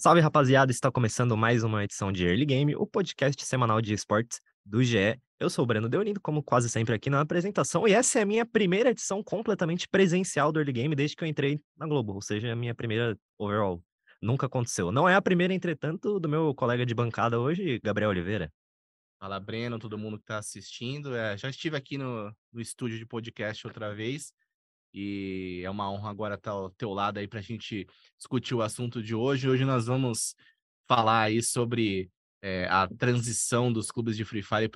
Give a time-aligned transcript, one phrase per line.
[0.00, 4.40] Salve rapaziada, está começando mais uma edição de Early Game, o podcast semanal de esportes
[4.64, 5.20] do GE.
[5.38, 8.24] Eu sou o Breno Deolindo, como quase sempre aqui na apresentação, e essa é a
[8.24, 12.22] minha primeira edição completamente presencial do Early Game desde que eu entrei na Globo, ou
[12.22, 13.84] seja, a minha primeira overall.
[14.22, 14.90] Nunca aconteceu.
[14.90, 18.50] Não é a primeira, entretanto, do meu colega de bancada hoje, Gabriel Oliveira.
[19.20, 21.14] Fala, Breno, todo mundo que está assistindo.
[21.14, 24.32] É, já estive aqui no, no estúdio de podcast outra vez
[24.92, 27.86] e é uma honra agora estar ao teu lado aí para a gente
[28.16, 29.48] discutir o assunto de hoje.
[29.48, 30.34] Hoje nós vamos
[30.88, 32.10] falar aí sobre
[32.42, 34.70] é, a transição dos clubes de Free Fire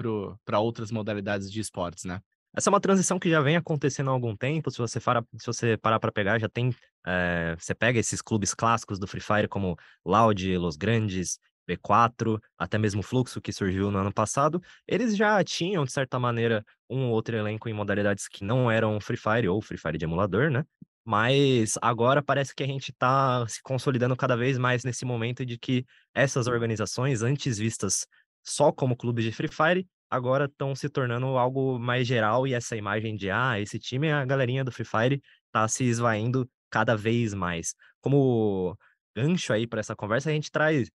[0.45, 2.21] para outras modalidades de esportes, né?
[2.57, 4.71] Essa é uma transição que já vem acontecendo há algum tempo.
[4.71, 6.73] Se você, para, se você parar para pegar, já tem.
[7.05, 12.79] É, você pega esses clubes clássicos do Free Fire, como Loud, Los Grandes, B4, até
[12.79, 17.13] mesmo Fluxo, que surgiu no ano passado, eles já tinham, de certa maneira, um ou
[17.13, 20.65] outro elenco em modalidades que não eram Free Fire ou Free Fire de emulador, né?
[21.05, 25.59] Mas agora parece que a gente está se consolidando cada vez mais nesse momento de
[25.59, 25.85] que
[26.15, 28.07] essas organizações, antes vistas
[28.43, 32.77] só como clubes de Free Fire, agora estão se tornando algo mais geral e essa
[32.77, 37.35] imagem de, ah, esse time, a galerinha do Free Fire, está se esvaindo cada vez
[37.35, 37.75] mais.
[38.01, 38.77] Como
[39.15, 40.91] gancho aí para essa conversa, a gente traz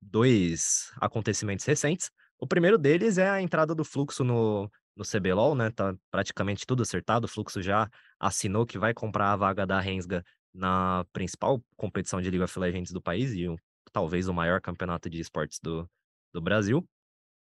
[0.00, 2.10] dois acontecimentos recentes.
[2.38, 5.70] O primeiro deles é a entrada do Fluxo no, no CBLOL, né?
[5.70, 7.24] Tá praticamente tudo acertado.
[7.24, 12.30] O Fluxo já assinou que vai comprar a vaga da Rensga na principal competição de
[12.30, 13.46] League of Legends do país e
[13.92, 15.88] talvez o maior campeonato de esportes do,
[16.32, 16.86] do Brasil.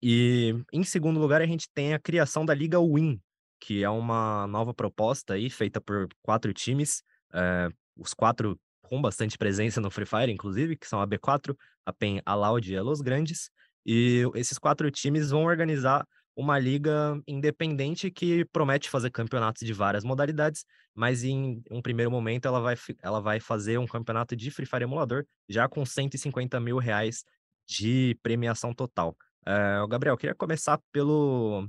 [0.01, 3.19] E em segundo lugar, a gente tem a criação da Liga Win,
[3.59, 7.03] que é uma nova proposta aí feita por quatro times.
[7.33, 11.55] É, os quatro com bastante presença no Free Fire, inclusive, que são a B4,
[11.85, 13.49] a PEN, a Loud e a Los Grandes.
[13.85, 20.03] E esses quatro times vão organizar uma liga independente que promete fazer campeonatos de várias
[20.03, 24.67] modalidades, mas em um primeiro momento ela vai, ela vai fazer um campeonato de Free
[24.67, 27.23] Fire emulador, já com 150 mil reais
[27.67, 29.17] de premiação total.
[29.41, 31.67] Uh, Gabriel, queria começar pelo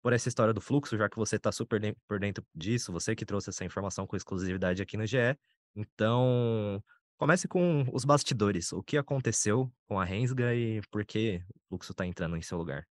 [0.00, 3.24] por essa história do fluxo, já que você está super por dentro disso, você que
[3.24, 5.16] trouxe essa informação com exclusividade aqui no GE.
[5.74, 6.82] Então,
[7.16, 8.72] comece com os bastidores.
[8.72, 12.58] O que aconteceu com a Rensga e por que o Fluxo está entrando em seu
[12.58, 12.86] lugar?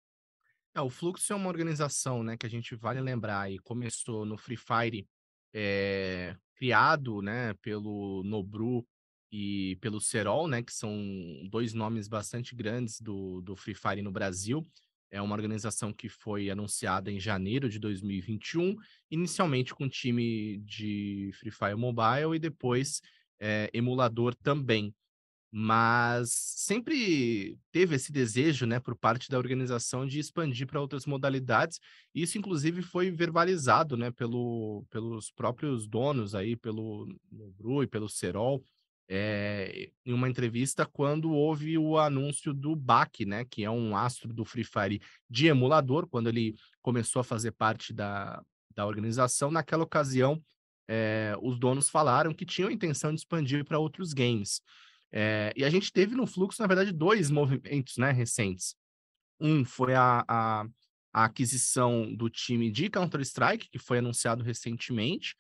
[0.75, 4.39] É, o Fluxo é uma organização, né, que a gente vale lembrar e começou no
[4.39, 5.09] Free Fire,
[5.53, 8.87] é, criado, né, pelo Nobru
[9.33, 10.97] e pelo Serol, né, que são
[11.51, 14.67] dois nomes bastante grandes do, do Free Fire no Brasil.
[15.11, 18.77] É uma organização que foi anunciada em janeiro de 2021,
[19.11, 23.01] inicialmente com time de Free Fire Mobile e depois
[23.41, 24.95] é, emulador também.
[25.53, 31.81] Mas sempre teve esse desejo, né, por parte da organização de expandir para outras modalidades.
[32.15, 38.63] Isso, inclusive, foi verbalizado, né, pelo, pelos próprios donos aí, pelo Nobru e pelo Serol
[39.13, 44.33] é, em uma entrevista quando houve o anúncio do BAC, né, que é um astro
[44.33, 48.41] do Free Fire de emulador, quando ele começou a fazer parte da,
[48.73, 49.51] da organização.
[49.51, 50.41] Naquela ocasião,
[50.87, 54.63] é, os donos falaram que tinham a intenção de expandir para outros games.
[55.11, 58.77] É, e a gente teve no fluxo, na verdade, dois movimentos né, recentes.
[59.41, 60.65] Um foi a, a,
[61.13, 65.35] a aquisição do time de Counter-Strike, que foi anunciado recentemente,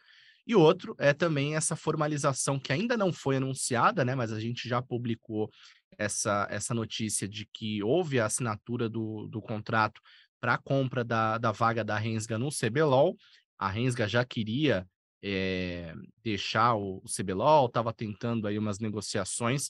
[0.50, 4.16] e outro é também essa formalização que ainda não foi anunciada, né?
[4.16, 5.48] Mas a gente já publicou
[5.96, 10.00] essa, essa notícia de que houve a assinatura do, do contrato
[10.40, 13.16] para a compra da, da vaga da Rensga no CBLOL.
[13.56, 14.84] A Rensga já queria
[15.22, 19.68] é, deixar o, o CBLOL, estava tentando aí umas negociações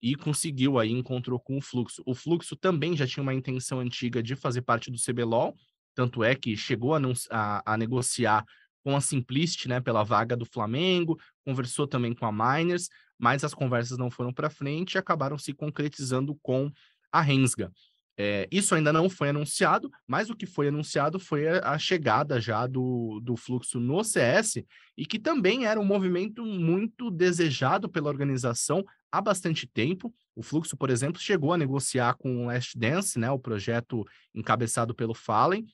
[0.00, 2.02] e conseguiu aí, encontrou com o Fluxo.
[2.06, 5.54] O Fluxo também já tinha uma intenção antiga de fazer parte do CBLOL,
[5.94, 7.00] tanto é que chegou a,
[7.30, 8.46] a, a negociar
[8.82, 12.88] com a Simplicity, né, pela vaga do Flamengo, conversou também com a Miners,
[13.18, 16.70] mas as conversas não foram para frente e acabaram se concretizando com
[17.10, 17.70] a Rensga.
[18.18, 22.40] É, isso ainda não foi anunciado, mas o que foi anunciado foi a, a chegada
[22.40, 24.62] já do, do fluxo no CS
[24.96, 30.14] e que também era um movimento muito desejado pela organização há bastante tempo.
[30.36, 34.04] O fluxo, por exemplo, chegou a negociar com o Last Dance, né, o projeto
[34.34, 35.66] encabeçado pelo Fallen,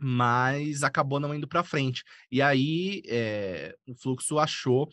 [0.00, 2.02] mas acabou não indo para frente.
[2.30, 4.88] E aí é, o Fluxo achou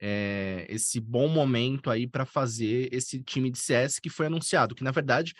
[0.00, 4.84] é, esse bom momento aí para fazer esse time de CS que foi anunciado, que
[4.84, 5.34] na verdade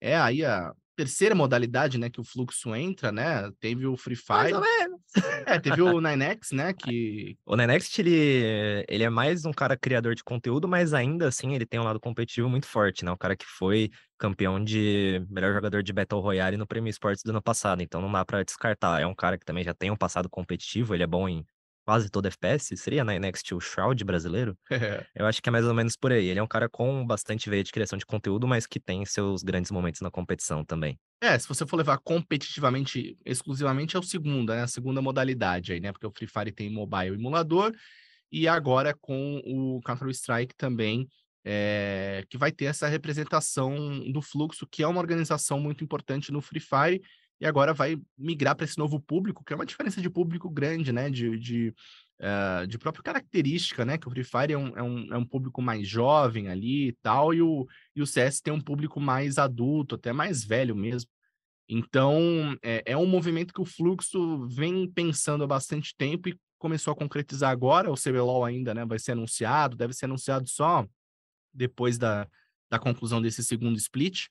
[0.00, 3.50] é aí a, terceira modalidade, né, que o fluxo entra, né?
[3.60, 4.54] Teve o Free Mais Fire.
[4.54, 5.00] ou menos.
[5.46, 6.72] É, teve o Ninex, né?
[6.78, 7.36] Que.
[7.44, 11.66] O Nenext, ele, ele é mais um cara criador de conteúdo, mas ainda assim ele
[11.66, 13.10] tem um lado competitivo muito forte, né?
[13.10, 17.30] O cara que foi campeão de melhor jogador de Battle Royale no Prêmio Esportes do
[17.30, 19.00] ano passado, então não dá pra descartar.
[19.00, 21.44] É um cara que também já tem um passado competitivo, ele é bom em
[21.84, 22.76] quase todo FPS.
[22.76, 24.56] Seria na Next o Shroud brasileiro?
[25.14, 26.26] Eu acho que é mais ou menos por aí.
[26.26, 29.42] Ele é um cara com bastante veia de criação de conteúdo, mas que tem seus
[29.42, 30.98] grandes momentos na competição também.
[31.20, 34.62] É, se você for levar competitivamente, exclusivamente, é o segundo, né?
[34.62, 35.92] A segunda modalidade aí, né?
[35.92, 37.72] Porque o Free Fire tem mobile emulador,
[38.30, 41.06] e agora com o Counter-Strike também,
[41.44, 46.40] é, que vai ter essa representação do fluxo, que é uma organização muito importante no
[46.40, 47.02] Free Fire,
[47.42, 50.92] e agora vai migrar para esse novo público, que é uma diferença de público grande,
[50.92, 51.10] né?
[51.10, 51.74] De, de,
[52.20, 53.98] uh, de própria característica, né?
[53.98, 56.92] Que o Free Fire é um, é um, é um público mais jovem ali e
[57.02, 57.66] tal, e o,
[57.96, 61.10] e o CS tem um público mais adulto, até mais velho mesmo.
[61.68, 66.92] Então, é, é um movimento que o Fluxo vem pensando há bastante tempo e começou
[66.92, 67.90] a concretizar agora.
[67.90, 70.86] O CBLOL ainda né, vai ser anunciado, deve ser anunciado só
[71.52, 72.28] depois da,
[72.70, 74.28] da conclusão desse segundo split.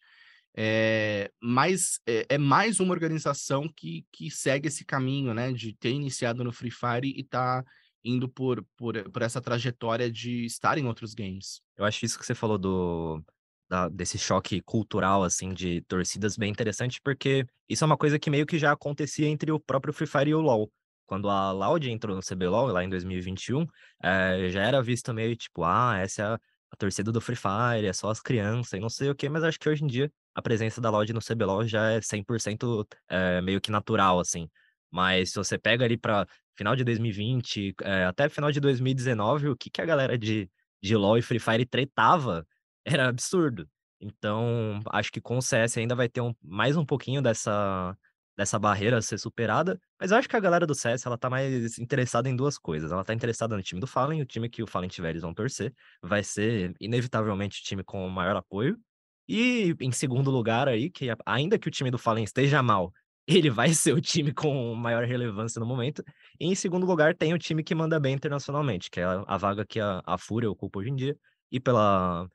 [0.55, 5.51] É, mas é, é, mais uma organização que, que segue esse caminho, né?
[5.51, 7.63] De ter iniciado no Free Fire e tá
[8.03, 11.61] indo por, por, por essa trajetória de estar em outros games.
[11.77, 13.23] Eu acho isso que você falou do,
[13.69, 18.29] da, desse choque cultural, assim, de torcidas bem interessante, porque isso é uma coisa que
[18.29, 20.71] meio que já acontecia entre o próprio Free Fire e o LoL.
[21.05, 23.65] Quando a Loud entrou no CBLOL, lá em 2021,
[24.03, 26.33] é, já era visto meio tipo, ah, essa é a,
[26.71, 29.43] a torcida do Free Fire, é só as crianças e não sei o quê, mas
[29.43, 33.41] acho que hoje em dia a presença da Loud no CBLOL já é 100% é,
[33.41, 34.49] meio que natural, assim.
[34.89, 39.55] Mas se você pega ali para final de 2020, é, até final de 2019, o
[39.55, 40.49] que, que a galera de,
[40.81, 42.45] de LoL e Free Fire tretava
[42.85, 43.67] era absurdo.
[43.99, 47.95] Então, acho que com o CS ainda vai ter um, mais um pouquinho dessa,
[48.35, 51.29] dessa barreira a ser superada, mas eu acho que a galera do CS, ela tá
[51.29, 52.91] mais interessada em duas coisas.
[52.91, 55.33] Ela tá interessada no time do Fallen, o time que o Fallen tiver, eles vão
[55.33, 55.73] torcer.
[56.01, 58.79] Vai ser, inevitavelmente, o time com o maior apoio.
[59.27, 62.91] E em segundo lugar aí, que ainda que o time do Fallen esteja mal,
[63.27, 66.03] ele vai ser o time com maior relevância no momento.
[66.39, 69.65] E em segundo lugar, tem o time que manda bem internacionalmente, que é a, vaga
[69.65, 71.17] que a, a Fúria ocupa hoje em dia.
[71.51, 72.27] E pela,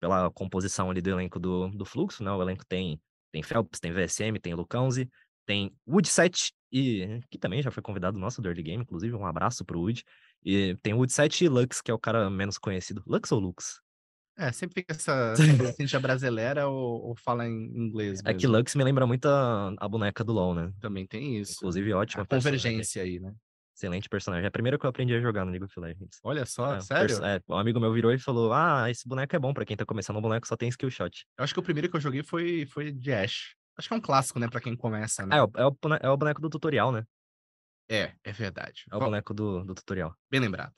[0.00, 2.30] pela composição ali do elenco do, do Fluxo, né?
[2.32, 3.00] O elenco tem,
[3.30, 5.08] tem Phelps, tem VSM, tem Lucãozi,
[5.46, 9.64] tem Woodset, e que também já foi convidado nosso do Early Game, inclusive, um abraço
[9.64, 10.02] pro Wood.
[10.44, 13.02] E tem Woodset e Lux, que é o cara menos conhecido.
[13.06, 13.80] Lux ou Lux?
[14.36, 15.34] É, sempre fica essa,
[15.78, 18.22] essa brasileira ou, ou, fala em inglês.
[18.22, 18.28] Mesmo.
[18.28, 20.72] É que Lux me lembra muito a, a, boneca do LoL, né?
[20.80, 21.54] Também tem isso.
[21.56, 22.22] Inclusive, ótima.
[22.22, 23.34] A convergência aí, né?
[23.76, 24.44] Excelente personagem.
[24.44, 26.18] É a primeira que eu aprendi a jogar no League of Legends.
[26.22, 27.24] Olha só, é, sério?
[27.24, 29.84] É, um amigo meu virou e falou: Ah, esse boneco é bom pra quem tá
[29.84, 30.16] começando.
[30.16, 31.26] O boneco só tem skill shot.
[31.38, 33.54] Eu acho que o primeiro que eu joguei foi, foi de Ash.
[33.76, 35.36] Acho que é um clássico, né, pra quem começa, né?
[35.36, 37.04] É, é, o, é o boneco do tutorial, né?
[37.88, 38.84] É, é verdade.
[38.90, 40.14] É o boneco do, do tutorial.
[40.30, 40.72] Bem lembrado.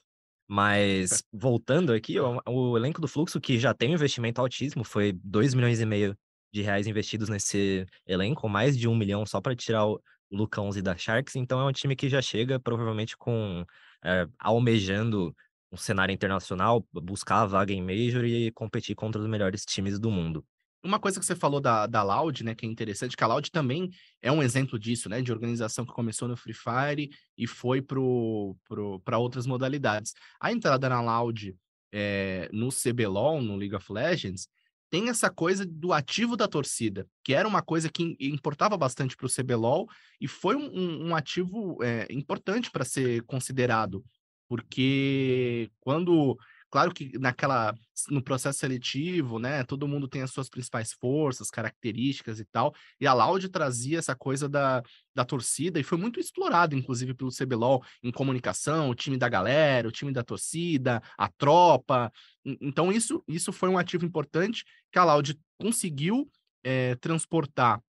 [0.48, 5.12] Mas, voltando aqui, o, o, elenco do Fluxo, que já tem um investimento altíssimo, foi
[5.12, 6.16] 2 milhões e meio
[6.52, 10.00] de reais investidos nesse elenco, mais de um milhão só para tirar o
[10.30, 11.36] Lucãozi da Sharks.
[11.36, 13.64] Então, é um time que já chega, provavelmente, com
[14.04, 15.34] é, almejando
[15.72, 20.10] um cenário internacional, buscar a vaga em Major e competir contra os melhores times do
[20.10, 20.44] mundo.
[20.84, 23.50] Uma coisa que você falou da, da Loud, né, que é interessante, que a Loud
[23.50, 23.90] também
[24.20, 27.96] é um exemplo disso, né, de organização que começou no Free Fire e foi para
[27.96, 28.56] pro,
[29.02, 30.12] pro, outras modalidades.
[30.38, 31.56] A entrada na Loud
[31.90, 34.46] é, no CBLOL, no League of Legends,
[34.90, 39.26] tem essa coisa do ativo da torcida, que era uma coisa que importava bastante para
[39.26, 39.88] o CBLOL
[40.20, 44.04] e foi um, um ativo é, importante para ser considerado,
[44.48, 46.38] porque quando
[46.74, 47.72] Claro que naquela
[48.10, 53.06] no processo seletivo, né, todo mundo tem as suas principais forças, características e tal, e
[53.06, 54.82] a Loud trazia essa coisa da,
[55.14, 59.86] da torcida e foi muito explorado, inclusive, pelo CBLOL em comunicação, o time da galera,
[59.86, 62.12] o time da torcida, a tropa.
[62.44, 66.28] Então, isso, isso foi um ativo importante que a Loud conseguiu
[66.64, 67.80] é, transportar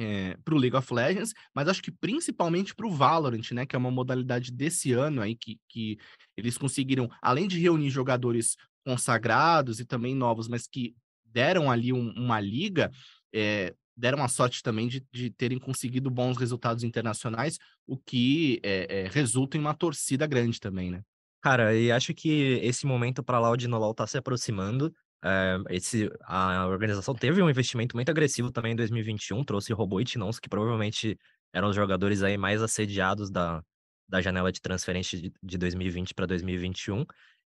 [0.00, 3.66] é, para o League of Legends, mas acho que principalmente para o Valorant, né?
[3.66, 5.98] Que é uma modalidade desse ano aí que, que
[6.36, 12.12] eles conseguiram, além de reunir jogadores consagrados e também novos, mas que deram ali um,
[12.12, 12.90] uma liga,
[13.32, 19.06] é, deram a sorte também de, de, terem conseguido bons resultados internacionais, o que é,
[19.12, 21.02] resulta em uma torcida grande também, né?
[21.42, 24.94] Cara, e acho que esse momento para Loud no LoL tá se aproximando.
[25.22, 30.04] É, esse, a organização teve um investimento muito agressivo também em 2021, trouxe Robô e
[30.04, 31.18] Tinons, que provavelmente
[31.52, 33.62] eram os jogadores aí mais assediados da,
[34.08, 37.04] da janela de transferência de, de 2020 para 2021.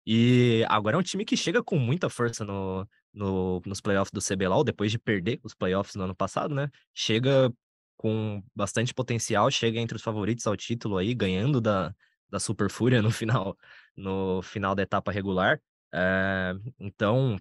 [0.06, 4.20] E agora é um time que chega com muita força no, no, nos playoffs do
[4.20, 6.68] CBLOL, depois de perder os playoffs no ano passado, né?
[6.92, 7.52] Chega
[7.96, 11.94] com bastante potencial, chega entre os favoritos ao título aí, ganhando da,
[12.28, 13.56] da Super Fúria no final,
[13.96, 15.60] no final da etapa regular.
[15.94, 17.38] É, então,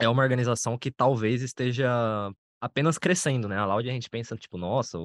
[0.00, 1.88] é uma organização que talvez esteja
[2.60, 3.56] apenas crescendo, né?
[3.56, 4.98] A Loud a gente pensa, tipo, nossa,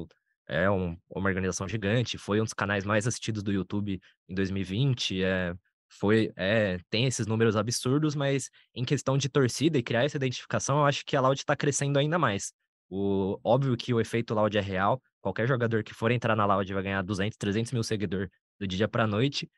[0.48, 5.24] é um, uma organização gigante, foi um dos canais mais assistidos do YouTube em 2020,
[5.24, 5.54] é,
[5.90, 10.80] foi, é, tem esses números absurdos, mas em questão de torcida e criar essa identificação,
[10.80, 12.52] eu acho que a Loud está crescendo ainda mais.
[12.90, 16.72] O, óbvio que o efeito Loud é real, qualquer jogador que for entrar na Loud
[16.74, 19.50] vai ganhar 200, 300 mil seguidores do dia para noite,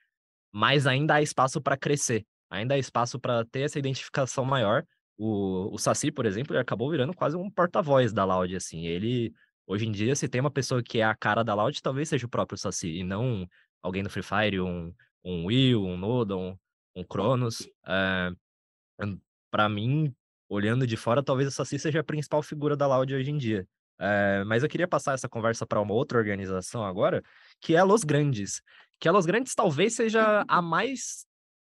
[0.51, 4.83] mas ainda há espaço para crescer, ainda há espaço para ter essa identificação maior.
[5.17, 9.33] O, o Saci, por exemplo, ele acabou virando quase um porta-voz da Loud, assim, ele...
[9.69, 12.25] Hoje em dia, se tem uma pessoa que é a cara da Loud, talvez seja
[12.25, 13.45] o próprio Saci, e não
[13.81, 14.93] alguém do Free Fire, um,
[15.25, 16.57] um Will, um Noda, um,
[16.95, 17.67] um Cronos.
[17.85, 18.31] É,
[19.01, 19.17] eh,
[19.51, 20.15] para mim,
[20.47, 23.67] olhando de fora, talvez o Saci seja a principal figura da Loud hoje em dia.
[23.99, 27.23] É, mas eu queria passar essa conversa para uma outra organização agora,
[27.59, 28.61] que é a Los Grandes.
[28.99, 31.25] Que a Los Grandes talvez seja a mais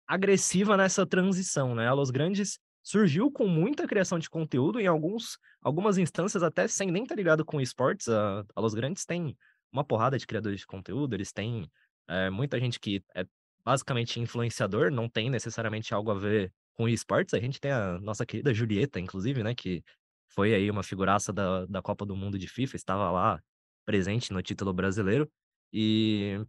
[0.07, 1.87] agressiva nessa transição, né?
[1.87, 6.91] A Los Grandes surgiu com muita criação de conteúdo em alguns, algumas instâncias até sem
[6.91, 8.07] nem estar ligado com esportes.
[8.09, 9.37] A, a Los Grandes tem
[9.71, 11.69] uma porrada de criadores de conteúdo, eles têm
[12.07, 13.25] é, muita gente que é
[13.63, 17.33] basicamente influenciador, não tem necessariamente algo a ver com esportes.
[17.33, 19.83] A gente tem a nossa querida Julieta, inclusive, né, que
[20.29, 23.41] foi aí uma figuraça da, da Copa do Mundo de FIFA, estava lá
[23.85, 25.29] presente no título brasileiro.
[25.71, 26.39] E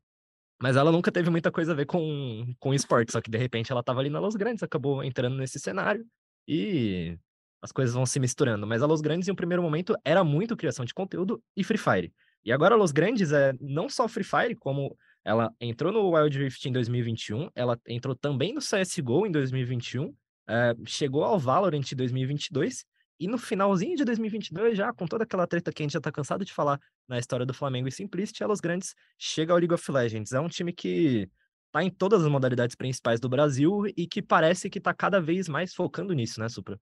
[0.62, 3.72] mas ela nunca teve muita coisa a ver com, com esporte, só que de repente
[3.72, 6.06] ela estava ali na Los Grandes, acabou entrando nesse cenário
[6.52, 7.16] e
[7.62, 8.66] as coisas vão se misturando.
[8.66, 11.78] Mas a Los Grandes, em um primeiro momento, era muito criação de conteúdo e Free
[11.78, 12.12] Fire.
[12.44, 16.36] E agora a Los Grandes é não só Free Fire, como ela entrou no Wild
[16.36, 20.12] Rift em 2021, ela entrou também no CSGO em 2021,
[20.48, 22.84] é, chegou ao Valorant em 2022,
[23.20, 26.10] e no finalzinho de 2022, já com toda aquela treta que a gente já tá
[26.10, 29.92] cansado de falar na história do Flamengo e Simplicity, Los Grandes chega ao League of
[29.92, 30.32] Legends.
[30.32, 31.28] É um time que
[31.70, 35.48] tá em todas as modalidades principais do Brasil e que parece que tá cada vez
[35.48, 36.78] mais focando nisso, né, Supra?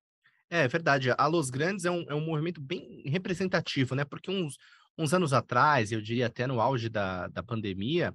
[0.50, 1.10] É verdade.
[1.16, 4.04] A Los Grandes é um, é um movimento bem representativo, né?
[4.04, 4.56] Porque uns,
[4.96, 8.14] uns anos atrás, eu diria até no auge da, da pandemia,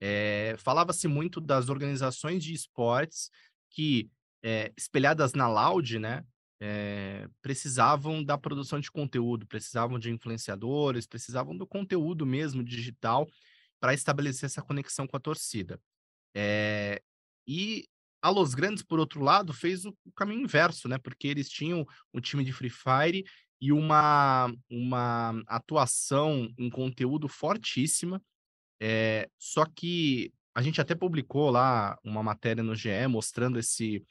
[0.00, 3.30] é, falava-se muito das organizações de esportes
[3.70, 4.10] que,
[4.42, 6.24] é, espelhadas na Loud, né,
[6.60, 13.28] é, precisavam da produção de conteúdo, precisavam de influenciadores, precisavam do conteúdo mesmo digital
[13.80, 15.80] para estabelecer essa conexão com a torcida.
[17.46, 17.86] E
[18.22, 20.96] a Los Grandes, por outro lado, fez o, o caminho inverso, né?
[20.98, 23.24] Porque eles tinham um time de Free Fire
[23.60, 28.22] e uma, uma atuação em conteúdo fortíssima.
[28.80, 34.02] É, só que a gente até publicou lá uma matéria no GE mostrando esse,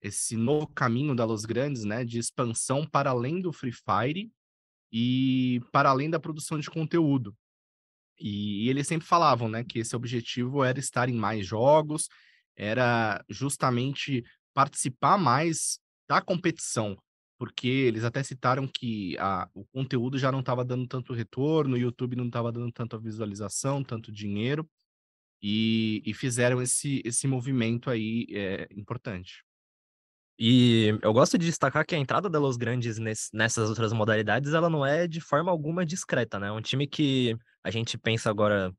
[0.00, 4.30] esse novo caminho da Los Grandes, né, de expansão para além do Free Fire
[4.92, 7.36] e para além da produção de conteúdo.
[8.22, 12.08] E, e eles sempre falavam, né, que esse objetivo era estar em mais jogos,
[12.56, 14.24] era justamente
[14.54, 16.96] participar mais da competição,
[17.36, 21.78] porque eles até citaram que a, o conteúdo já não estava dando tanto retorno, o
[21.78, 24.68] YouTube não estava dando tanta visualização, tanto dinheiro,
[25.42, 29.44] e, e fizeram esse, esse movimento aí é, importante.
[30.44, 32.98] E eu gosto de destacar que a entrada da Los Grandes
[33.32, 36.48] nessas outras modalidades, ela não é de forma alguma discreta, né?
[36.48, 38.74] É um time que a gente pensa agora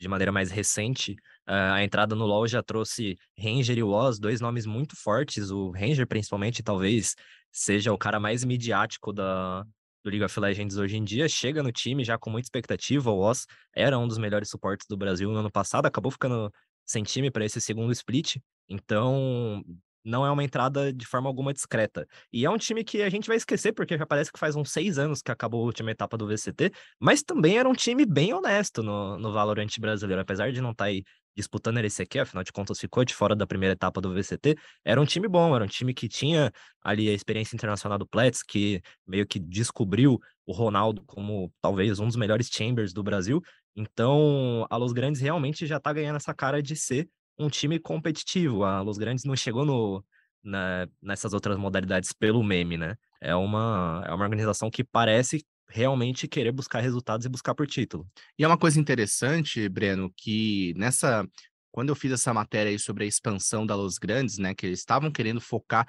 [0.00, 1.12] de maneira mais recente,
[1.48, 5.70] uh, a entrada no LoL já trouxe Ranger e Woz, dois nomes muito fortes, o
[5.70, 7.14] Ranger principalmente, talvez
[7.52, 9.62] seja o cara mais midiático da,
[10.02, 13.12] do League of Legends hoje em dia, chega no time já com muita expectativa.
[13.12, 16.52] O Oz era um dos melhores suportes do Brasil no ano passado, acabou ficando
[16.84, 18.38] sem time para esse segundo split.
[18.68, 19.62] Então,
[20.04, 22.06] não é uma entrada de forma alguma discreta.
[22.32, 24.70] E é um time que a gente vai esquecer, porque já parece que faz uns
[24.70, 28.32] seis anos que acabou a última etapa do VCT, mas também era um time bem
[28.32, 31.04] honesto no, no Valorant brasileiro, apesar de não estar tá aí
[31.36, 35.00] disputando a LCQ, afinal de contas ficou de fora da primeira etapa do VCT, era
[35.00, 36.52] um time bom, era um time que tinha
[36.82, 42.06] ali a experiência internacional do Plets, que meio que descobriu o Ronaldo como talvez um
[42.06, 43.40] dos melhores chambers do Brasil,
[43.76, 47.08] então a Los Grandes realmente já tá ganhando essa cara de ser
[47.40, 48.64] um time competitivo.
[48.64, 50.04] A Los Grandes não chegou no,
[50.42, 52.96] na, nessas outras modalidades pelo meme, né?
[53.20, 58.06] É uma, é uma organização que parece realmente querer buscar resultados e buscar por título.
[58.38, 61.26] E é uma coisa interessante, Breno, que nessa.
[61.72, 64.54] Quando eu fiz essa matéria aí sobre a expansão da Los Grandes, né?
[64.54, 65.86] Que eles estavam querendo focar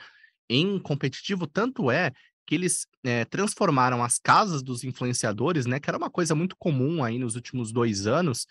[0.49, 2.11] em competitivo, tanto é
[2.45, 5.79] que eles é, transformaram as casas dos influenciadores, né?
[5.79, 8.45] Que era uma coisa muito comum aí nos últimos dois anos,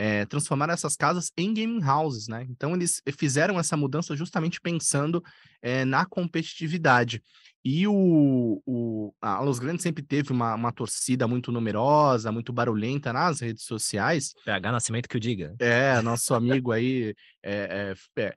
[0.00, 2.46] é, transformaram essas casas em gaming houses, né?
[2.48, 5.20] Então eles fizeram essa mudança justamente pensando
[5.60, 7.20] é, na competitividade.
[7.64, 13.12] E o, o a Los Grandes sempre teve uma, uma torcida muito numerosa, muito barulhenta
[13.12, 14.34] nas redes sociais.
[14.44, 15.56] PH Nascimento que o diga.
[15.58, 17.12] É, nosso amigo aí
[17.42, 18.34] é, é,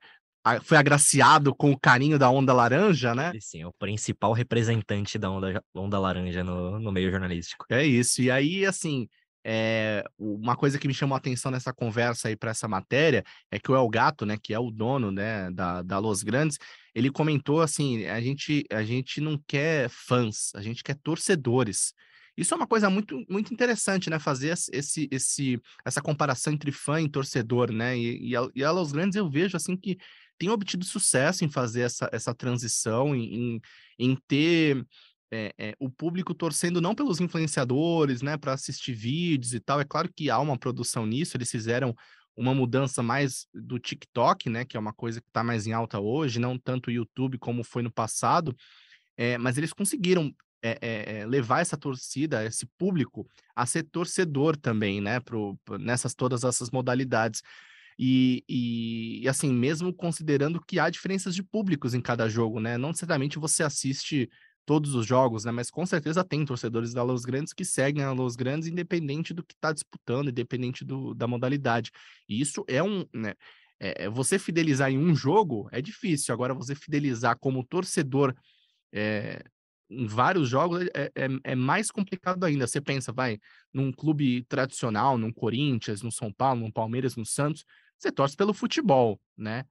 [0.64, 3.30] foi agraciado com o carinho da onda laranja, né?
[3.38, 7.64] Sim, o principal representante da onda, onda laranja no, no meio jornalístico.
[7.70, 8.20] É isso.
[8.20, 9.06] E aí, assim,
[9.44, 13.58] é, uma coisa que me chamou a atenção nessa conversa aí para essa matéria é
[13.58, 16.58] que o El Gato, né, que é o dono, né, da, da Los Grandes,
[16.94, 21.92] ele comentou assim: a gente, a gente não quer fãs, a gente quer torcedores.
[22.36, 24.18] Isso é uma coisa muito, muito interessante, né?
[24.18, 27.96] Fazer esse, esse, essa comparação entre fã e torcedor, né?
[27.96, 29.98] E, e, a, e a Los Grandes eu vejo assim que
[30.38, 33.60] tem obtido sucesso em fazer essa, essa transição, em, em,
[33.98, 34.84] em ter
[35.32, 39.80] é, é, o público torcendo não pelos influenciadores, né, para assistir vídeos e tal.
[39.80, 41.96] É claro que há uma produção nisso, eles fizeram
[42.36, 45.98] uma mudança mais do TikTok, né, que é uma coisa que está mais em alta
[45.98, 48.54] hoje, não tanto o YouTube como foi no passado,
[49.16, 50.32] é, mas eles conseguiram
[51.26, 57.42] levar essa torcida, esse público, a ser torcedor também, né, pro, nessas todas essas modalidades.
[57.98, 62.78] E, e, e, assim, mesmo considerando que há diferenças de públicos em cada jogo, né?
[62.78, 64.30] Não necessariamente você assiste
[64.64, 65.52] todos os jogos, né?
[65.52, 69.42] Mas com certeza tem torcedores da Los Grandes que seguem a Los Grandes independente do
[69.42, 71.90] que está disputando, independente do, da modalidade.
[72.28, 73.34] E isso é um, né?
[73.80, 76.32] É, você fidelizar em um jogo é difícil.
[76.32, 78.32] Agora, você fidelizar como torcedor
[78.92, 79.42] é,
[79.90, 82.66] em vários jogos é, é, é, mais complicado ainda.
[82.66, 83.38] Você pensa, vai,
[83.72, 87.64] num clube tradicional, num Corinthians, no São Paulo, no Palmeiras, no Santos,
[87.98, 89.64] você torce pelo futebol, né?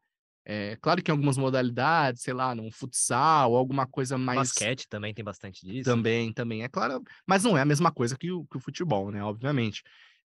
[0.43, 4.39] É, claro que em algumas modalidades, sei lá, num futsal, alguma coisa mais.
[4.39, 5.89] Basquete também tem bastante disso.
[5.89, 7.03] Também, também, é claro.
[7.27, 9.23] Mas não é a mesma coisa que o, que o futebol, né?
[9.23, 9.83] Obviamente.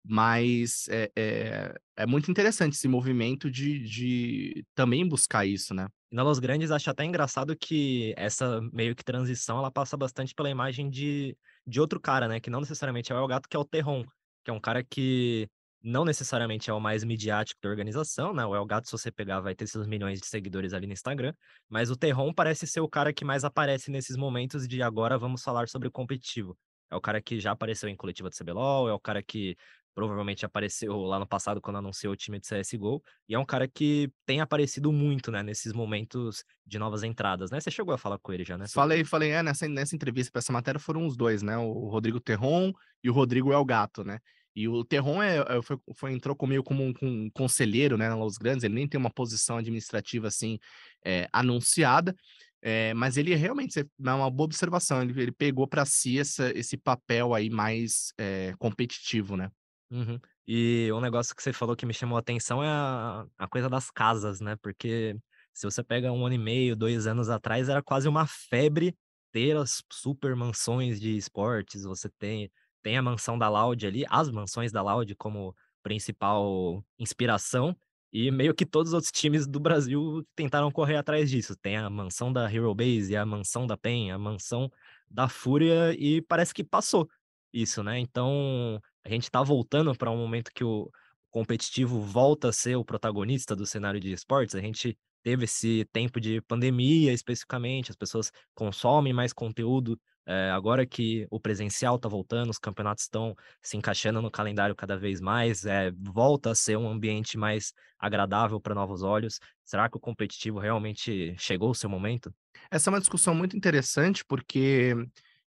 [0.08, 5.88] Mas é, é, é, muito interessante esse movimento de, de também buscar isso, né?
[6.12, 10.50] Na Los Grandes, acho até engraçado que essa meio que transição ela passa bastante pela
[10.50, 12.40] imagem de, de outro cara, né?
[12.40, 14.06] Que não necessariamente é o El Gato, que é o Terron,
[14.44, 15.50] que é um cara que
[15.86, 18.44] não necessariamente é o mais midiático da organização, né?
[18.44, 21.32] O El Gato, se você pegar, vai ter seus milhões de seguidores ali no Instagram,
[21.70, 25.44] mas o Terron parece ser o cara que mais aparece nesses momentos de agora vamos
[25.44, 26.58] falar sobre o competitivo.
[26.90, 29.56] É o cara que já apareceu em coletiva do CBLOL, é o cara que
[29.94, 33.68] provavelmente apareceu lá no passado quando anunciou o time de CSGO, e é um cara
[33.68, 37.60] que tem aparecido muito, né, nesses momentos de novas entradas, né?
[37.60, 38.68] Você chegou a falar com ele já, né?
[38.68, 41.58] Falei, falei, é, nessa, nessa entrevista para essa matéria foram os dois, né?
[41.58, 44.20] O Rodrigo Terron e o Rodrigo El Gato, né?
[44.56, 48.16] E o Terron é, é, foi, foi, entrou comigo como um, um, conselheiro né, na
[48.16, 50.58] Los Grandes, ele nem tem uma posição administrativa assim
[51.04, 52.16] é, anunciada,
[52.62, 56.78] é, mas ele realmente é uma boa observação, ele, ele pegou para si essa, esse
[56.78, 58.14] papel aí mais
[58.58, 59.52] competitivo, né?
[59.92, 60.20] Uhum.
[60.48, 63.70] E um negócio que você falou que me chamou a atenção é a, a coisa
[63.70, 64.56] das casas, né?
[64.62, 65.16] Porque
[65.54, 68.96] se você pega um ano e meio, dois anos atrás, era quase uma febre
[69.32, 72.50] ter as super mansões de esportes, você tem
[72.86, 77.76] tem a mansão da Loud ali, as mansões da Loud como principal inspiração,
[78.14, 81.56] e meio que todos os outros times do Brasil tentaram correr atrás disso.
[81.56, 84.72] Tem a mansão da Hero Base, a mansão da PEN, a mansão
[85.10, 87.10] da Fúria, e parece que passou
[87.52, 87.98] isso, né?
[87.98, 90.88] Então, a gente tá voltando para um momento que o
[91.32, 94.54] competitivo volta a ser o protagonista do cenário de esportes.
[94.54, 100.86] A gente teve esse tempo de pandemia especificamente, as pessoas consomem mais conteúdo é, agora
[100.86, 105.66] que o presencial está voltando, os campeonatos estão se encaixando no calendário cada vez mais,
[105.66, 109.40] é, volta a ser um ambiente mais agradável para novos olhos.
[109.64, 112.34] Será que o competitivo realmente chegou o seu momento?
[112.72, 114.96] Essa é uma discussão muito interessante porque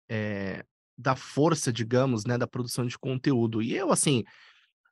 [0.09, 0.63] é,
[0.97, 3.61] da força, digamos, né, da produção de conteúdo.
[3.61, 4.23] E eu, assim,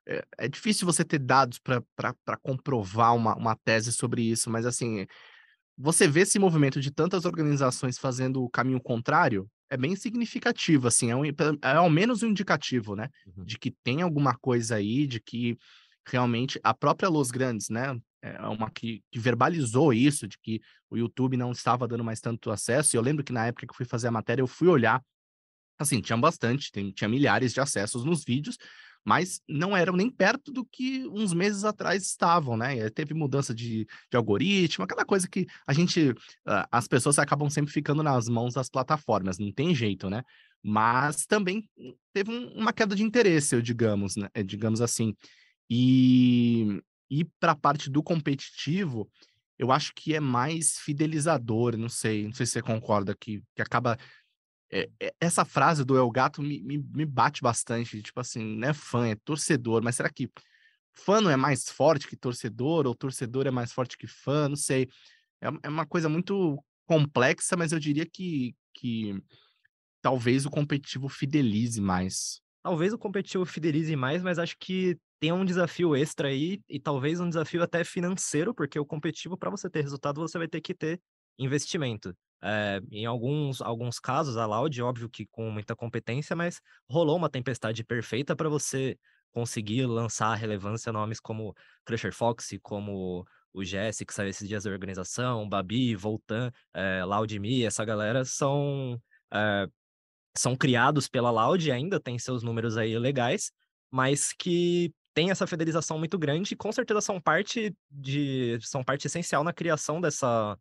[0.06, 5.06] é, é difícil você ter dados para comprovar uma, uma tese sobre isso, mas assim,
[5.76, 11.10] você vê esse movimento de tantas organizações fazendo o caminho contrário, é bem significativo, assim,
[11.10, 13.08] é, um, é ao menos um indicativo, né?
[13.24, 13.44] Uhum.
[13.44, 15.56] De que tem alguma coisa aí, de que
[16.04, 17.98] realmente a própria Los Grandes, né?
[18.22, 22.50] É uma que, que, verbalizou isso, de que o YouTube não estava dando mais tanto
[22.50, 22.94] acesso.
[22.94, 25.02] E eu lembro que na época que eu fui fazer a matéria, eu fui olhar,
[25.78, 28.58] assim, tinha bastante, tem, tinha milhares de acessos nos vídeos,
[29.04, 32.88] mas não eram nem perto do que uns meses atrás estavam, né?
[32.90, 37.72] Teve mudança de, de algoritmo, aquela coisa que a gente, uh, as pessoas acabam sempre
[37.72, 40.22] ficando nas mãos das plataformas, não tem jeito, né?
[40.62, 41.68] Mas também
[42.12, 44.28] teve um, uma queda de interesse, digamos, né?
[44.34, 45.14] Eh, digamos assim.
[45.68, 49.10] E, e para a parte do competitivo,
[49.58, 53.62] eu acho que é mais fidelizador, não sei, não sei se você concorda, que, que
[53.62, 53.98] acaba
[54.70, 58.68] é, é, essa frase do El Gato me, me, me, bate bastante, tipo assim, não
[58.68, 60.30] é fã, é torcedor, mas será que
[60.92, 64.56] fã não é mais forte que torcedor, ou torcedor é mais forte que fã, não
[64.56, 64.88] sei.
[65.40, 69.20] É, é uma coisa muito complexa, mas eu diria que, que
[70.00, 72.40] talvez o competitivo fidelize mais.
[72.62, 77.20] Talvez o competitivo fidelize mais, mas acho que tem um desafio extra aí, e talvez
[77.20, 80.74] um desafio até financeiro, porque o competitivo, para você ter resultado, você vai ter que
[80.74, 81.00] ter
[81.38, 82.14] investimento.
[82.42, 87.28] É, em alguns, alguns casos, a Loud, óbvio que com muita competência, mas rolou uma
[87.28, 88.98] tempestade perfeita para você
[89.32, 94.70] conseguir lançar relevância nomes como Crusher Fox, como o Jesse, que saiu esses dias da
[94.70, 99.00] organização, Babi, Voltan, é, Loudme, essa galera são,
[99.32, 99.66] é,
[100.36, 103.52] são criados pela Loud, ainda tem seus números aí legais,
[103.90, 109.06] mas que tem essa fidelização muito grande e com certeza são parte de são parte
[109.06, 110.56] essencial na criação dessa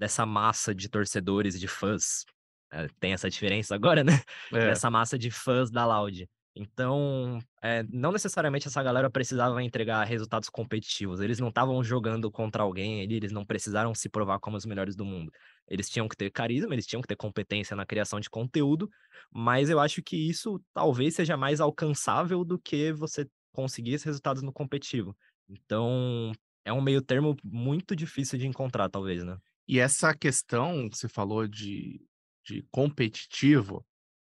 [0.00, 2.24] dessa massa de torcedores e de fãs.
[2.72, 4.22] É, tem essa diferença agora, né?
[4.50, 4.70] É.
[4.70, 6.26] Dessa massa de fãs da Loud.
[6.56, 11.20] Então, é, não necessariamente essa galera precisava entregar resultados competitivos.
[11.20, 14.96] Eles não estavam jogando contra alguém ali, eles não precisaram se provar como os melhores
[14.96, 15.30] do mundo.
[15.68, 18.90] Eles tinham que ter carisma, eles tinham que ter competência na criação de conteúdo,
[19.30, 24.42] mas eu acho que isso talvez seja mais alcançável do que você conseguir esses resultados
[24.42, 25.16] no competitivo.
[25.48, 26.32] Então,
[26.64, 29.38] é um meio termo muito difícil de encontrar, talvez, né?
[29.70, 32.04] E essa questão que você falou de,
[32.44, 33.86] de competitivo,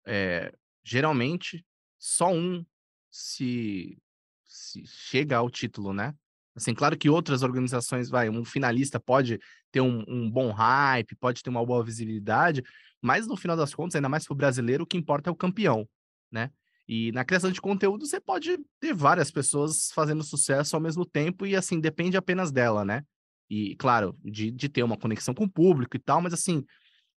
[0.06, 1.66] é, geralmente
[1.98, 2.66] só um
[3.10, 3.98] se,
[4.44, 6.14] se chega ao título, né?
[6.54, 9.40] Assim, claro que outras organizações, vai, um finalista pode
[9.72, 12.62] ter um, um, bom hype, pode ter uma boa visibilidade,
[13.02, 15.36] mas no final das contas, ainda mais para o brasileiro, o que importa é o
[15.38, 15.88] campeão,
[16.30, 16.52] né?
[16.86, 21.46] E na criação de conteúdo, você pode ter várias pessoas fazendo sucesso ao mesmo tempo
[21.46, 23.06] e, assim, depende apenas dela, né?
[23.52, 26.64] E, claro, de, de ter uma conexão com o público e tal, mas, assim,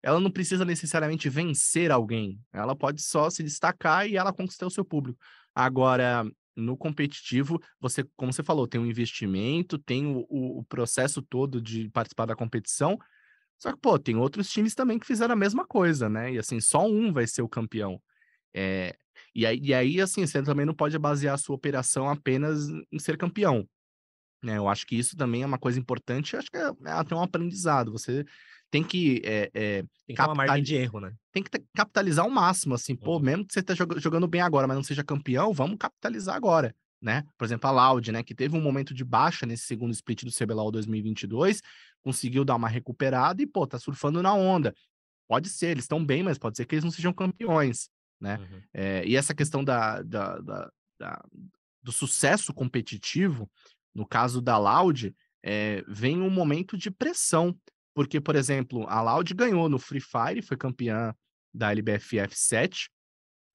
[0.01, 2.39] ela não precisa necessariamente vencer alguém.
[2.51, 5.19] Ela pode só se destacar e ela conquistar o seu público.
[5.53, 11.61] Agora, no competitivo, você, como você falou, tem um investimento, tem o, o, processo todo
[11.61, 12.97] de participar da competição.
[13.59, 16.33] Só que, pô, tem outros times também que fizeram a mesma coisa, né?
[16.33, 18.01] E assim, só um vai ser o campeão.
[18.55, 18.95] É,
[19.35, 22.97] e, aí, e aí, assim, você também não pode basear a sua operação apenas em
[22.97, 23.69] ser campeão.
[24.43, 24.57] Né?
[24.57, 27.21] Eu acho que isso também é uma coisa importante, acho que é, é até um
[27.21, 27.91] aprendizado.
[27.91, 28.25] Você
[28.69, 29.21] tem que.
[29.23, 31.13] É, é, tem que ter uma margem de erro, né?
[31.31, 33.19] Tem que capitalizar ao máximo, assim, pô, uhum.
[33.19, 37.23] mesmo que você esteja jogando bem agora, mas não seja campeão, vamos capitalizar agora, né?
[37.37, 40.31] Por exemplo, a Loud, né, que teve um momento de baixa nesse segundo split do
[40.31, 41.61] CBLOL 2022,
[42.01, 44.73] conseguiu dar uma recuperada e, pô, tá surfando na onda.
[45.27, 48.39] Pode ser, eles estão bem, mas pode ser que eles não sejam campeões, né?
[48.39, 48.61] Uhum.
[48.73, 51.25] É, e essa questão da, da, da, da,
[51.83, 53.47] do sucesso competitivo,
[53.93, 57.57] no caso da Loud, é, vem um momento de pressão,
[57.93, 61.13] porque, por exemplo, a Loud ganhou no Free Fire, foi campeã
[61.53, 62.89] da LBFF 7,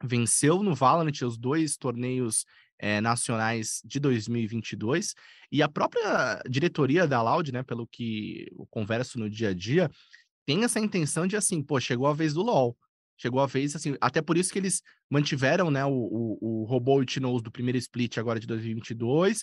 [0.04, 2.44] venceu no Valorant os dois torneios
[2.78, 5.14] é, nacionais de 2022,
[5.50, 9.90] e a própria diretoria da Loud, né, pelo que eu converso no dia a dia,
[10.46, 12.76] tem essa intenção de, assim, pô, chegou a vez do LoL,
[13.16, 17.02] chegou a vez, assim, até por isso que eles mantiveram, né, o, o, o Robô
[17.02, 17.06] e
[17.42, 19.42] do primeiro split agora de 2022,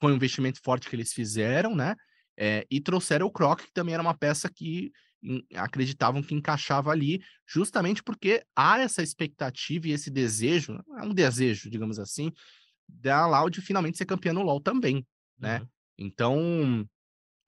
[0.00, 1.94] foi um investimento forte que eles fizeram, né,
[2.36, 6.90] é, e trouxeram o Croc, que também era uma peça que em, acreditavam que encaixava
[6.90, 12.30] ali, justamente porque há essa expectativa e esse desejo, é um desejo, digamos assim,
[12.88, 15.04] da Loud finalmente ser campeã no LoL também,
[15.38, 15.60] né?
[15.60, 15.66] Uhum.
[15.98, 16.88] Então,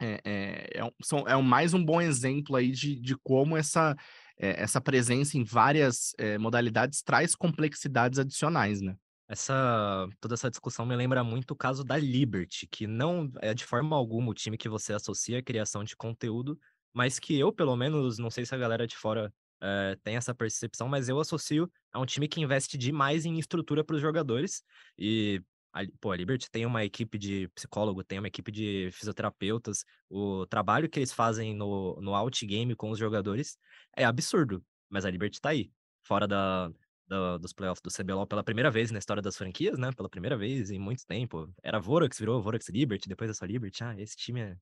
[0.00, 3.96] é, é, é, são, é mais um bom exemplo aí de, de como essa,
[4.38, 8.96] é, essa presença em várias é, modalidades traz complexidades adicionais, né?
[9.28, 13.64] Essa, toda essa discussão me lembra muito o caso da Liberty, que não é de
[13.64, 16.58] forma alguma o time que você associa à criação de conteúdo,
[16.94, 20.34] mas que eu, pelo menos, não sei se a galera de fora é, tem essa
[20.34, 24.62] percepção, mas eu associo a um time que investe demais em estrutura para os jogadores.
[24.96, 25.42] E,
[25.74, 29.84] a, pô, a Liberty tem uma equipe de psicólogo, tem uma equipe de fisioterapeutas.
[30.08, 33.58] O trabalho que eles fazem no, no outgame com os jogadores
[33.94, 35.70] é absurdo, mas a Liberty tá aí.
[36.02, 36.70] Fora da,
[37.08, 39.90] do, dos playoffs do CBLOL pela primeira vez na história das franquias, né?
[39.92, 41.52] Pela primeira vez em muito tempo.
[41.62, 43.82] Era Vorax, virou Vorax Liberty, depois essa Liberty.
[43.82, 44.56] Ah, esse time é,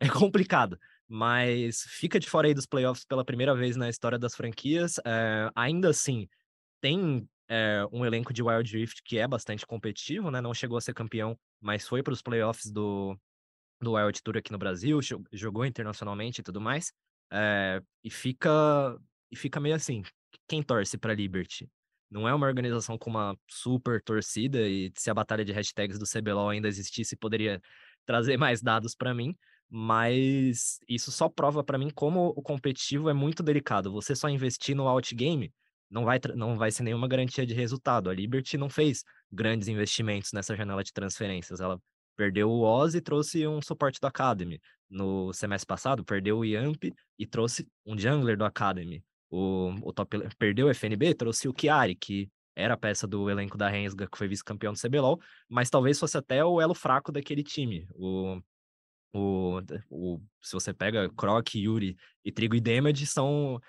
[0.00, 0.78] é complicado.
[1.08, 4.98] Mas fica de fora aí dos playoffs pela primeira vez na história das franquias.
[5.04, 6.28] É, ainda assim,
[6.80, 10.40] tem é, um elenco de Wild Rift que é bastante competitivo, né?
[10.40, 13.18] Não chegou a ser campeão, mas foi para os playoffs do,
[13.80, 15.00] do Wild Tour aqui no Brasil,
[15.32, 16.92] jogou internacionalmente e tudo mais.
[17.30, 18.96] É, e fica
[19.30, 20.02] e fica meio assim,
[20.46, 21.68] quem torce para Liberty?
[22.10, 26.06] Não é uma organização com uma super torcida, e se a batalha de hashtags do
[26.06, 27.60] CBLOL ainda existisse, poderia
[28.06, 29.36] trazer mais dados para mim,
[29.68, 33.92] mas isso só prova para mim como o competitivo é muito delicado.
[33.92, 35.52] Você só investir no outgame
[35.90, 38.10] não vai, não vai ser nenhuma garantia de resultado.
[38.10, 41.60] A Liberty não fez grandes investimentos nessa janela de transferências.
[41.60, 41.80] Ela
[42.16, 44.60] perdeu o Oz e trouxe um suporte do Academy.
[44.88, 46.84] No semestre passado, perdeu o Yamp
[47.18, 49.02] e trouxe um jungler do Academy.
[49.30, 53.56] O, o top perdeu o FNB, trouxe o Chiari, que era a peça do elenco
[53.56, 57.42] da Rensga, que foi vice-campeão do CBLOL, mas talvez fosse até o elo fraco daquele
[57.42, 57.86] time.
[57.94, 58.40] O,
[59.12, 63.60] o, o, se você pega Croc, Yuri e Trigo e Damage, são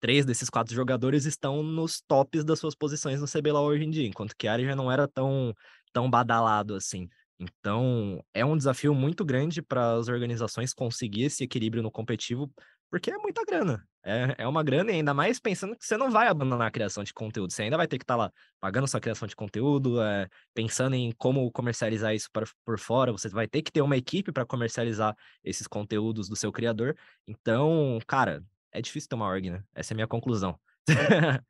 [0.00, 4.06] três desses quatro jogadores estão nos tops das suas posições no CBLOL hoje em dia,
[4.06, 5.54] enquanto que Ari já não era tão,
[5.92, 7.08] tão badalado assim.
[7.38, 12.50] Então, é um desafio muito grande para as organizações conseguir esse equilíbrio no competitivo,
[12.90, 13.86] porque é muita grana.
[14.04, 17.02] É, é uma grana, e ainda mais pensando que você não vai abandonar a criação
[17.02, 17.52] de conteúdo.
[17.52, 20.94] Você ainda vai ter que estar tá lá pagando sua criação de conteúdo, é, pensando
[20.94, 23.10] em como comercializar isso para, por fora.
[23.10, 26.96] Você vai ter que ter uma equipe para comercializar esses conteúdos do seu criador.
[27.26, 29.64] Então, cara, é difícil ter uma org, né?
[29.74, 30.56] Essa é a minha conclusão.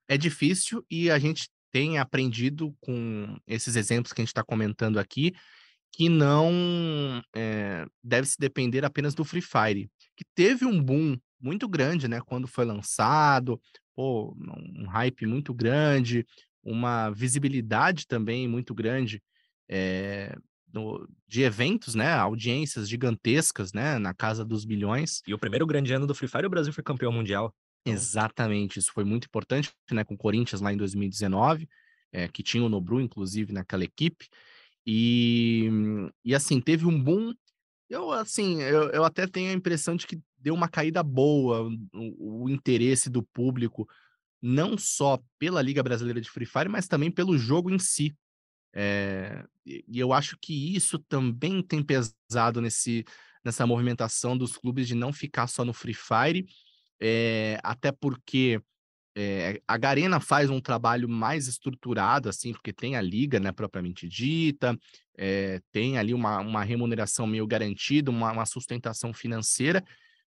[0.08, 4.98] é difícil e a gente tem aprendido com esses exemplos que a gente está comentando
[4.98, 5.34] aqui
[5.92, 11.68] que não é, deve se depender apenas do Free Fire, que teve um boom muito
[11.68, 12.20] grande, né?
[12.20, 13.60] Quando foi lançado,
[13.94, 14.36] pô,
[14.76, 16.26] um hype muito grande,
[16.62, 19.22] uma visibilidade também muito grande
[19.68, 20.36] é,
[20.72, 22.12] no, de eventos, né?
[22.12, 23.98] Audiências gigantescas, né?
[23.98, 25.22] Na casa dos bilhões.
[25.26, 27.54] E o primeiro grande ano do Free Fire, o Brasil foi campeão mundial.
[27.82, 27.94] Então...
[27.94, 30.04] Exatamente, isso foi muito importante, né?
[30.04, 31.68] Com o Corinthians lá em 2019,
[32.12, 34.26] é, que tinha o Nobru, inclusive, naquela equipe.
[34.84, 35.68] E,
[36.24, 37.32] e assim, teve um boom.
[37.88, 42.44] Eu, assim, eu, eu até tenho a impressão de que deu uma caída boa o,
[42.44, 43.88] o interesse do público,
[44.40, 48.16] não só pela Liga Brasileira de Free Fire, mas também pelo jogo em si.
[48.72, 53.04] É, e eu acho que isso também tem pesado nesse,
[53.44, 56.46] nessa movimentação dos clubes de não ficar só no Free Fire,
[57.02, 58.62] é, até porque
[59.16, 64.06] é, a Garena faz um trabalho mais estruturado, assim, porque tem a liga, né, propriamente
[64.06, 64.78] dita,
[65.18, 69.82] é, tem ali uma, uma remuneração meio garantida, uma, uma, sustentação financeira,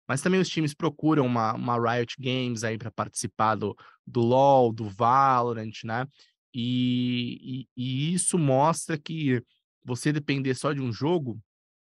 [0.08, 4.72] mas também os times procuram uma, uma Riot Games aí para participar do, do LoL,
[4.72, 6.08] do Valorant, né?
[6.54, 9.44] E, e, e, isso mostra que
[9.84, 11.40] você depender só de um jogo,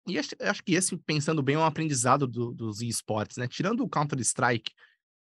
[0.07, 3.47] e acho, que esse, pensando bem, é um aprendizado do, dos esportes, né?
[3.47, 4.73] Tirando o Counter-Strike,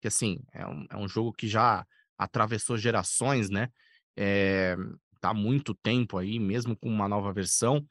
[0.02, 1.86] que assim, é um, é um jogo que já
[2.18, 3.70] atravessou gerações, né?
[4.18, 4.76] É,
[5.20, 7.86] tá há muito tempo aí, mesmo com uma nova versão.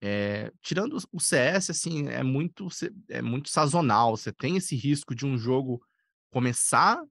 [0.00, 2.68] É, tirando o CS, assim, é muito,
[3.08, 4.16] é muito sazonal.
[4.16, 5.82] Você tem esse risco de um jogo
[6.30, 7.02] começar,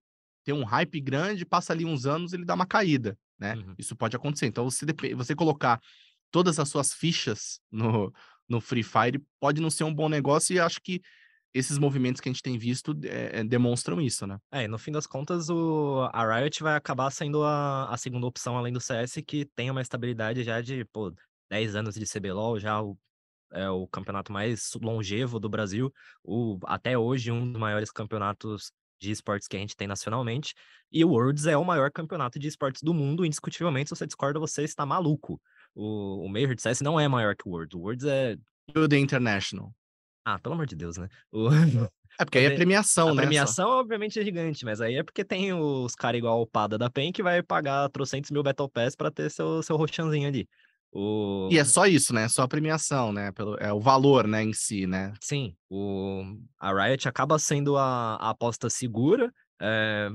[0.43, 3.55] ter um hype grande, passa ali uns anos, ele dá uma caída, né?
[3.55, 3.75] Uhum.
[3.77, 4.45] Isso pode acontecer.
[4.45, 5.81] Então, você, você colocar
[6.31, 8.13] todas as suas fichas no,
[8.47, 11.01] no Free Fire pode não ser um bom negócio e acho que
[11.53, 14.37] esses movimentos que a gente tem visto é, demonstram isso, né?
[14.51, 18.27] É, e no fim das contas, o, a Riot vai acabar sendo a, a segunda
[18.27, 21.11] opção além do CS, que tem uma estabilidade já de, pô,
[21.49, 22.97] 10 anos de CBLOL, já o,
[23.51, 29.11] é o campeonato mais longevo do Brasil, o, até hoje um dos maiores campeonatos de
[29.11, 30.55] esportes que a gente tem nacionalmente,
[30.91, 34.39] e o Worlds é o maior campeonato de esportes do mundo, indiscutivelmente, se você discorda,
[34.39, 35.39] você está maluco.
[35.75, 38.37] O, o Major de CS não é maior que o Worlds, o Worlds é...
[38.75, 39.71] O The International?
[40.25, 41.07] Ah, pelo amor de Deus, né?
[41.31, 41.47] O...
[42.19, 43.21] É porque aí é premiação, a né?
[43.21, 43.79] A premiação, só.
[43.79, 47.13] obviamente, é gigante, mas aí é porque tem os caras igual o Pada da PEN
[47.13, 50.49] que vai pagar trocentos mil Battle Pass pra ter seu, seu roxanzinho ali.
[50.99, 51.47] O...
[51.51, 52.27] E é só isso, né?
[52.27, 53.31] Só a premiação, né?
[53.31, 55.13] Pelo, é o valor, né, em si, né?
[55.21, 55.55] Sim.
[55.69, 56.23] O...
[56.57, 59.31] A Riot acaba sendo a, a aposta segura.
[59.61, 60.09] É...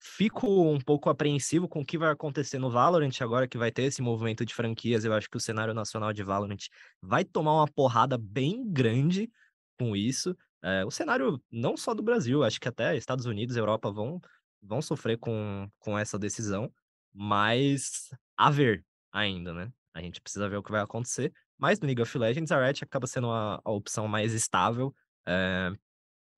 [0.00, 3.82] Fico um pouco apreensivo com o que vai acontecer no Valorant agora que vai ter
[3.82, 5.04] esse movimento de franquias.
[5.04, 6.66] Eu acho que o cenário nacional de Valorant
[7.02, 9.30] vai tomar uma porrada bem grande
[9.78, 10.34] com isso.
[10.62, 14.18] É, o cenário não só do Brasil, acho que até Estados Unidos, Europa vão,
[14.62, 16.72] vão sofrer com, com essa decisão,
[17.12, 19.70] mas a ver ainda, né?
[19.94, 21.32] A gente precisa ver o que vai acontecer.
[21.58, 24.94] Mas no League of Legends, a Riot acaba sendo a, a opção mais estável.
[25.26, 25.72] É,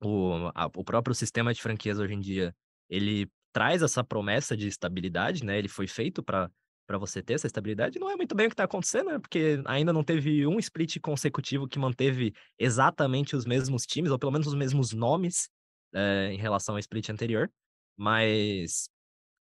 [0.03, 2.55] o, a, o próprio sistema de franquias hoje em dia,
[2.89, 5.57] ele traz essa promessa de estabilidade, né?
[5.57, 6.49] Ele foi feito para
[6.85, 9.19] para você ter essa estabilidade, não é muito bem o que está acontecendo, né?
[9.19, 14.31] Porque ainda não teve um split consecutivo que manteve exatamente os mesmos times, ou pelo
[14.31, 15.49] menos os mesmos nomes
[15.93, 17.51] é, em relação ao split anterior.
[17.97, 18.87] Mas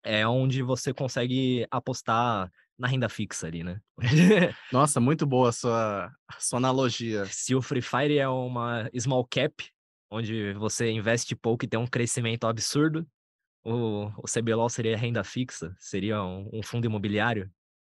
[0.02, 3.78] é onde você consegue apostar na renda fixa ali, né?
[4.72, 7.26] Nossa, muito boa a sua, a sua analogia.
[7.26, 9.52] Se o Free Fire é uma small cap,
[10.10, 13.06] onde você investe pouco e tem um crescimento absurdo,
[13.62, 15.74] o, o CBLOL seria renda fixa?
[15.78, 17.52] Seria um, um fundo imobiliário?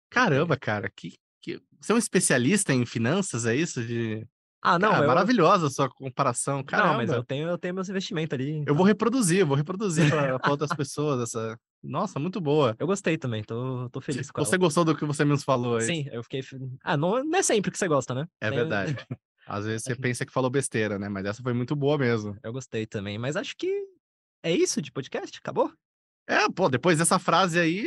[0.10, 1.62] Caramba, cara, que, que...
[1.80, 3.82] Você é um especialista em finanças, é isso?
[3.86, 4.28] De...
[4.66, 5.08] Ah, não, Cara, eu...
[5.10, 6.90] maravilhosa a sua comparação, caramba.
[6.92, 8.64] Não, mas eu tenho, eu tenho meus investimentos ali.
[8.66, 11.60] Eu vou reproduzir, eu vou reproduzir pra outras pessoas essa...
[11.84, 12.74] Nossa, muito boa.
[12.80, 14.60] Eu gostei também, tô, tô feliz com Você ela.
[14.64, 15.82] gostou do que você nos falou aí?
[15.86, 16.42] Sim, eu fiquei...
[16.82, 18.26] Ah, não, não é sempre que você gosta, né?
[18.40, 18.96] É Tem- verdade.
[19.46, 21.10] Às vezes você pensa que falou besteira, né?
[21.10, 22.38] Mas essa foi muito boa mesmo.
[22.42, 23.86] Eu gostei também, mas acho que
[24.42, 25.70] é isso de podcast, acabou?
[26.26, 27.86] É, pô, depois dessa frase aí,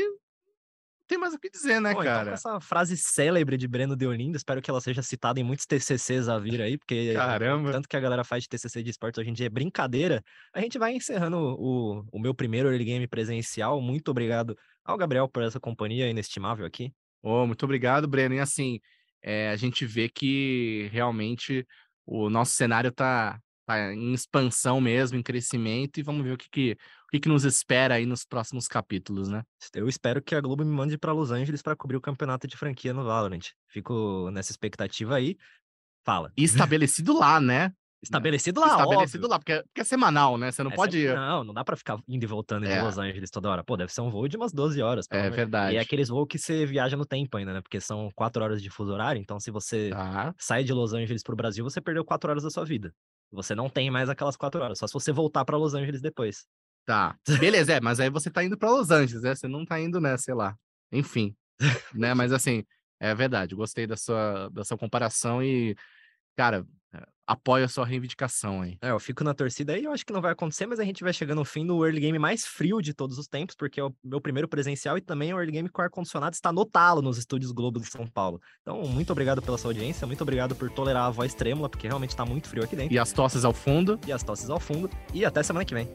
[1.07, 2.33] tem mais o que dizer, né, Bom, então, cara?
[2.33, 6.38] essa frase célebre de Breno Deolindo, espero que ela seja citada em muitos TCCs a
[6.38, 7.73] vir aí, porque Caramba.
[7.73, 10.23] tanto que a galera faz de TCC de esportes hoje em dia é brincadeira.
[10.53, 13.81] A gente vai encerrando o, o meu primeiro early game presencial.
[13.81, 16.92] Muito obrigado ao Gabriel por essa companhia inestimável aqui.
[17.23, 18.35] Ô, muito obrigado, Breno.
[18.35, 18.81] E assim,
[19.23, 21.66] é, a gente vê que realmente
[22.05, 26.48] o nosso cenário tá, tá em expansão mesmo, em crescimento, e vamos ver o que,
[26.48, 29.42] que, o que, que nos espera aí nos próximos capítulos, né?
[29.74, 32.57] Eu espero que a Globo me mande para Los Angeles para cobrir o campeonato de
[32.57, 33.48] franquia no Valorant.
[33.68, 35.37] Fico nessa expectativa aí.
[36.05, 36.33] Fala.
[36.37, 37.72] Estabelecido lá, né?
[38.02, 39.31] Estabelecido lá, estabelecido óbvio.
[39.31, 40.52] lá, porque, é- porque é semanal, né?
[40.52, 40.96] Você não É pode.
[41.00, 42.81] sempre- Não, não dá pra ficar indo e voltando de É.
[42.81, 43.64] Los Angeles toda hora.
[43.64, 45.07] Pô, deve ser um voo de umas 12 horas.
[45.11, 45.74] É amor- verdade.
[45.74, 47.61] E é aqueles voos que você viaja no tempo ainda, né?
[47.62, 49.20] Porque são 4 horas de fuso horário.
[49.20, 50.33] Então, se você Tá.
[50.38, 52.92] sai de Los Angeles pro Brasil, você perdeu 4 horas da sua vida.
[53.30, 54.78] Você não tem mais aquelas 4 horas.
[54.78, 56.46] Só se você voltar pra Los Angeles depois.
[56.84, 57.16] Tá.
[57.40, 59.34] Beleza, é, mas aí você tá indo pra Los Angeles, né?
[59.34, 60.16] Você não tá indo, né?
[60.16, 60.56] Sei lá.
[60.92, 61.36] Enfim.
[61.94, 62.14] né?
[62.14, 62.64] Mas assim,
[63.00, 63.54] é verdade.
[63.54, 65.76] Gostei da sua, da sua comparação e,
[66.36, 66.66] cara,
[67.27, 68.79] apoio a sua reivindicação aí.
[68.81, 71.03] É, eu fico na torcida aí, eu acho que não vai acontecer, mas a gente
[71.03, 73.85] vai chegando no fim do early game mais frio de todos os tempos, porque é
[73.85, 77.03] o meu primeiro presencial e também é o early game com ar-condicionado está no talo
[77.03, 78.40] nos estúdios Globo de São Paulo.
[78.62, 82.11] Então, muito obrigado pela sua audiência, muito obrigado por tolerar a voz trêmula, porque realmente
[82.11, 82.94] está muito frio aqui dentro.
[82.94, 83.99] E as tosses ao fundo.
[84.07, 84.88] E as tosses ao fundo.
[85.12, 85.88] E até semana que vem.